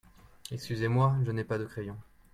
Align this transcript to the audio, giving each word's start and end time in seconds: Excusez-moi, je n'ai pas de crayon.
Excusez-moi, 0.49 1.13
je 1.23 1.31
n'ai 1.31 1.43
pas 1.43 1.59
de 1.59 1.65
crayon. 1.65 1.95